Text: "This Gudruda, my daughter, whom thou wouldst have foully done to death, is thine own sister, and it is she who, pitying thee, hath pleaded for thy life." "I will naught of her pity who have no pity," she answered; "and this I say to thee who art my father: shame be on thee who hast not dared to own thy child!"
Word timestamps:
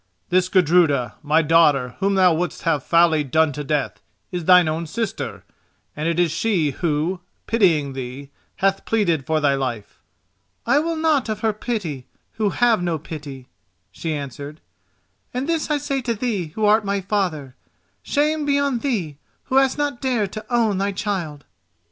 "This 0.29 0.49
Gudruda, 0.49 1.13
my 1.21 1.43
daughter, 1.43 1.89
whom 1.99 2.15
thou 2.15 2.33
wouldst 2.33 2.63
have 2.63 2.83
foully 2.83 3.23
done 3.23 3.51
to 3.51 3.63
death, 3.63 4.01
is 4.31 4.45
thine 4.45 4.67
own 4.67 4.87
sister, 4.87 5.43
and 5.95 6.09
it 6.09 6.19
is 6.19 6.31
she 6.31 6.71
who, 6.71 7.19
pitying 7.45 7.93
thee, 7.93 8.31
hath 8.55 8.83
pleaded 8.85 9.27
for 9.27 9.39
thy 9.39 9.53
life." 9.53 10.01
"I 10.65 10.79
will 10.79 10.95
naught 10.95 11.29
of 11.29 11.41
her 11.41 11.53
pity 11.53 12.07
who 12.37 12.49
have 12.49 12.81
no 12.81 12.97
pity," 12.97 13.47
she 13.91 14.15
answered; 14.15 14.59
"and 15.35 15.47
this 15.47 15.69
I 15.69 15.77
say 15.77 16.01
to 16.01 16.15
thee 16.15 16.47
who 16.55 16.65
art 16.65 16.83
my 16.83 17.01
father: 17.01 17.55
shame 18.01 18.43
be 18.43 18.57
on 18.57 18.79
thee 18.79 19.19
who 19.43 19.57
hast 19.57 19.77
not 19.77 20.01
dared 20.01 20.31
to 20.31 20.45
own 20.51 20.79
thy 20.79 20.93
child!" 20.93 21.45